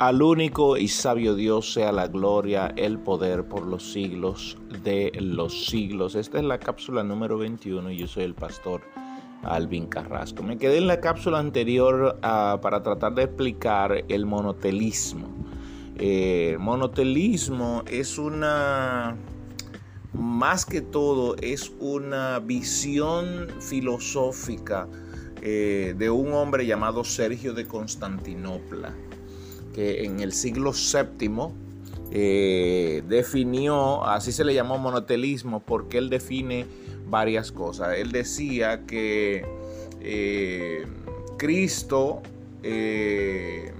[0.00, 5.66] Al único y sabio Dios sea la gloria, el poder por los siglos de los
[5.66, 6.16] siglos.
[6.16, 8.82] Esta es la cápsula número 21 y yo soy el pastor
[9.44, 10.42] Alvin Carrasco.
[10.42, 15.28] Me quedé en la cápsula anterior uh, para tratar de explicar el monotelismo.
[15.96, 19.16] Eh, monotelismo es una,
[20.12, 24.88] más que todo, es una visión filosófica
[25.40, 28.92] eh, de un hombre llamado Sergio de Constantinopla
[29.74, 31.52] que en el siglo VII
[32.10, 36.64] eh, definió, así se le llamó monotelismo, porque él define
[37.08, 37.98] varias cosas.
[37.98, 39.44] Él decía que
[40.00, 40.86] eh,
[41.36, 42.22] Cristo,
[42.62, 43.72] eh,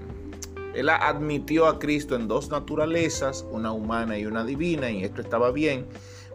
[0.75, 5.51] él admitió a Cristo en dos naturalezas, una humana y una divina, y esto estaba
[5.51, 5.85] bien,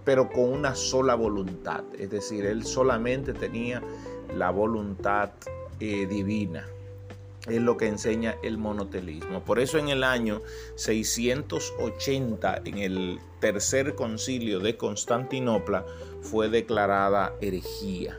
[0.02, 1.84] pero con una sola voluntad.
[1.98, 3.82] Es decir, él solamente tenía
[4.34, 5.30] la voluntad
[5.78, 6.66] divina
[7.48, 9.42] es lo que enseña el monotelismo.
[9.44, 10.42] Por eso en el año
[10.74, 15.84] 680, en el tercer concilio de Constantinopla,
[16.20, 18.18] fue declarada herejía.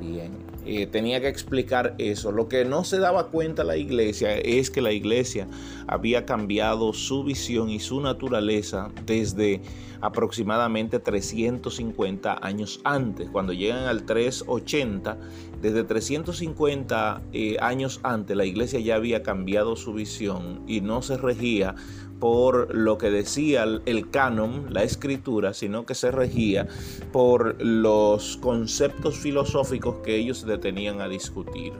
[0.00, 0.32] Bien,
[0.66, 2.32] eh, tenía que explicar eso.
[2.32, 5.46] Lo que no se daba cuenta la iglesia es que la iglesia
[5.86, 9.60] había cambiado su visión y su naturaleza desde
[10.00, 13.28] aproximadamente 350 años antes.
[13.30, 15.16] Cuando llegan al 380,
[15.62, 21.16] desde 350 eh, años antes la iglesia ya había cambiado su visión y no se
[21.16, 21.74] regía
[22.20, 26.66] por lo que decía el canon, la escritura, sino que se regía
[27.12, 31.72] por los conceptos filosóficos que ellos detenían a discutir.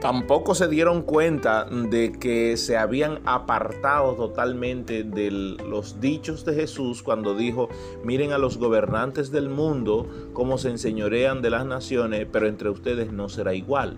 [0.00, 7.02] Tampoco se dieron cuenta de que se habían apartado totalmente de los dichos de Jesús
[7.02, 7.70] cuando dijo,
[8.04, 13.10] miren a los gobernantes del mundo cómo se enseñorean de las naciones, pero entre ustedes
[13.10, 13.96] no será igual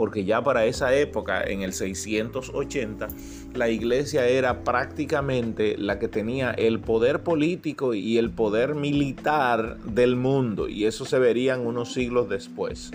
[0.00, 3.08] porque ya para esa época, en el 680,
[3.52, 10.16] la iglesia era prácticamente la que tenía el poder político y el poder militar del
[10.16, 12.92] mundo, y eso se verían unos siglos después.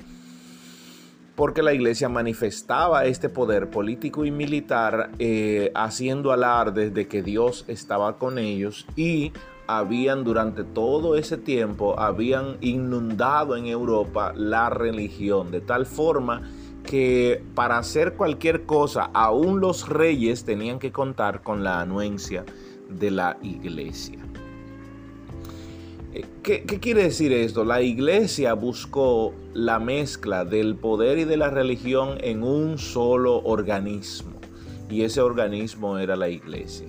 [1.35, 7.65] Porque la iglesia manifestaba este poder político y militar eh, haciendo alardes de que Dios
[7.67, 9.31] estaba con ellos y
[9.67, 16.41] habían durante todo ese tiempo, habían inundado en Europa la religión, de tal forma
[16.85, 22.45] que para hacer cualquier cosa, aún los reyes tenían que contar con la anuencia
[22.89, 24.19] de la iglesia.
[26.13, 27.65] Eh, ¿Qué, ¿Qué, quiere decir esto?
[27.65, 34.33] La iglesia buscó la mezcla del poder y de la religión en un solo organismo.
[34.89, 36.87] Y ese organismo era la iglesia.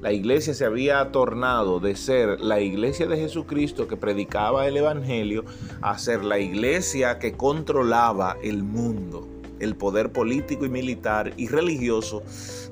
[0.00, 5.44] La iglesia se había tornado de ser la iglesia de Jesucristo que predicaba el Evangelio
[5.80, 12.22] a ser la iglesia que controlaba el mundo el poder político y militar y religioso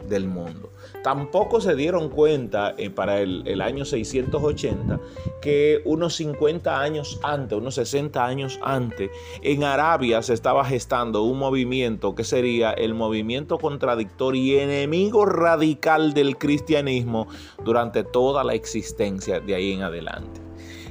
[0.09, 0.71] del mundo.
[1.03, 5.01] Tampoco se dieron cuenta eh, para el, año 680
[5.41, 9.11] que unos 50 años antes, unos 60 años antes,
[9.43, 16.15] en Arabia se estaba gestando un movimiento que sería el movimiento contradictorio y enemigo radical
[16.15, 17.27] del cristianismo
[17.65, 20.41] durante toda la existencia de ahí en adelante.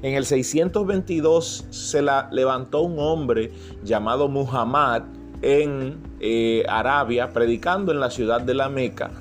[0.02, 3.52] En el 622 se la levantó un hombre
[3.84, 5.04] llamado Muhammad,
[5.42, 9.12] en eh, Arabia, predicando en la ciudad de la Meca,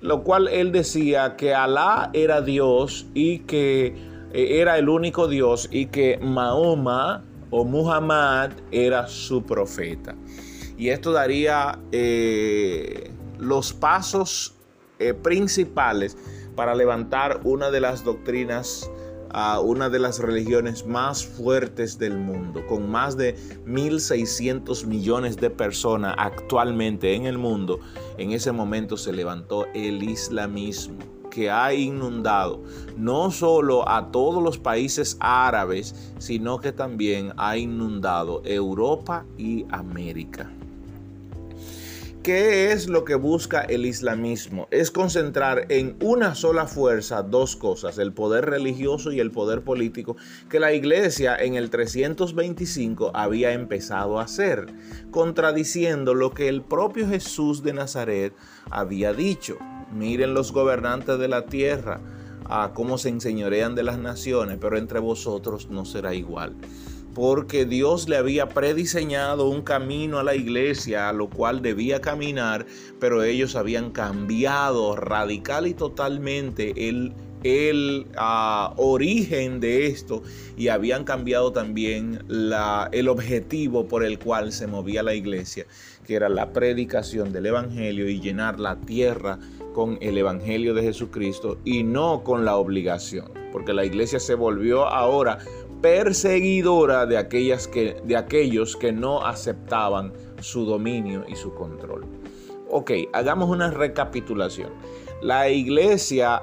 [0.00, 3.96] lo cual él decía que Alá era Dios y que
[4.32, 10.14] eh, era el único Dios y que Mahoma o Muhammad era su profeta.
[10.76, 14.54] Y esto daría eh, los pasos
[15.22, 16.16] principales
[16.56, 18.90] para levantar una de las doctrinas
[19.30, 25.50] a una de las religiones más fuertes del mundo, con más de 1.600 millones de
[25.50, 27.80] personas actualmente en el mundo,
[28.16, 30.98] en ese momento se levantó el islamismo
[31.30, 32.62] que ha inundado
[32.96, 40.50] no solo a todos los países árabes, sino que también ha inundado Europa y América.
[42.22, 44.66] ¿Qué es lo que busca el islamismo?
[44.72, 50.16] Es concentrar en una sola fuerza dos cosas, el poder religioso y el poder político,
[50.50, 54.66] que la iglesia en el 325 había empezado a hacer,
[55.12, 58.34] contradiciendo lo que el propio Jesús de Nazaret
[58.68, 59.56] había dicho.
[59.92, 62.00] Miren los gobernantes de la tierra,
[62.50, 66.56] a cómo se enseñorean de las naciones, pero entre vosotros no será igual
[67.14, 72.66] porque Dios le había prediseñado un camino a la iglesia a lo cual debía caminar,
[73.00, 77.12] pero ellos habían cambiado radical y totalmente el
[77.44, 80.22] el ah, origen de esto
[80.56, 82.24] y habían cambiado también
[82.92, 85.66] el objetivo por el cual se movía la iglesia,
[86.06, 89.38] que era la predicación del Evangelio y llenar la tierra
[89.72, 94.86] con el Evangelio de Jesucristo y no con la obligación, porque la iglesia se volvió
[94.86, 95.38] ahora
[95.80, 102.04] perseguidora de, aquellas que, de aquellos que no aceptaban su dominio y su control.
[102.70, 104.70] Ok, hagamos una recapitulación.
[105.22, 106.42] La iglesia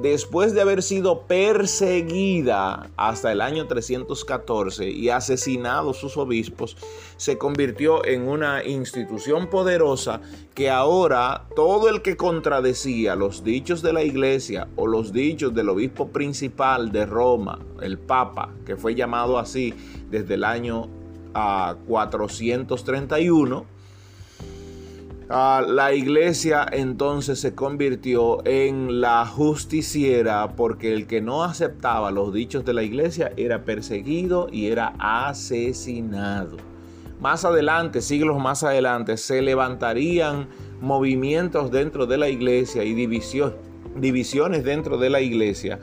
[0.00, 6.76] después de haber sido perseguida hasta el año 314 y asesinado sus obispos,
[7.16, 10.20] se convirtió en una institución poderosa
[10.54, 15.68] que ahora todo el que contradecía los dichos de la iglesia o los dichos del
[15.68, 19.74] obispo principal de Roma, el Papa, que fue llamado así
[20.10, 20.88] desde el año
[21.86, 23.66] 431,
[25.28, 32.32] ah, la iglesia entonces se convirtió en la justiciera porque el que no aceptaba los
[32.32, 36.56] dichos de la iglesia era perseguido y era asesinado.
[37.20, 40.48] Más adelante, siglos más adelante, se levantarían
[40.80, 45.78] movimientos dentro de la iglesia y divisiones dentro de la iglesia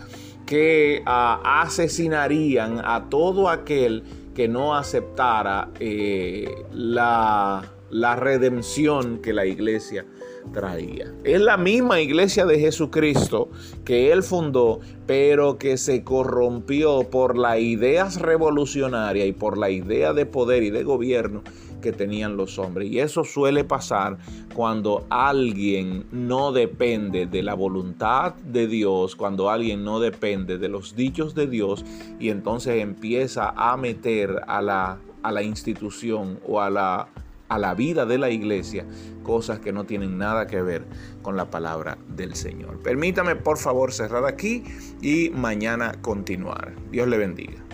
[0.46, 4.04] que ah, asesinarían a todo aquel
[4.36, 10.06] que no aceptara eh, la la redención que la iglesia
[10.52, 11.14] traía.
[11.24, 13.50] Es la misma iglesia de Jesucristo
[13.86, 20.14] que él fundó, pero que se corrompió por las ideas revolucionarias y por la idea
[20.14, 21.44] de poder y de gobierno
[21.82, 22.90] que tenían los hombres.
[22.90, 24.18] Y eso suele pasar
[24.56, 30.96] cuando alguien no depende de la voluntad de Dios, cuando alguien no depende de los
[30.96, 31.86] dichos de Dios
[32.20, 37.10] y entonces empieza a meter a la, a la institución o a la
[37.50, 38.86] a la vida de la iglesia
[39.24, 40.86] cosas que no tienen nada que ver
[41.22, 42.80] con la palabra del Señor.
[42.82, 44.64] Permítame por favor cerrar aquí
[45.02, 46.74] y mañana continuar.
[46.92, 47.73] Dios le bendiga.